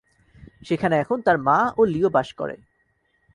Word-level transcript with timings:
সেখানে 0.65 0.95
এখন 0.97 1.17
তার 1.21 1.37
মা 1.37 1.59
ও 1.77 1.81
লিও 1.85 2.09
বাস 2.09 2.29
করে। 2.33 2.55